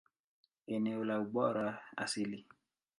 Eneo 0.77 1.03
la 1.11 1.19
ubora 1.27 1.77
asili. 2.07 2.45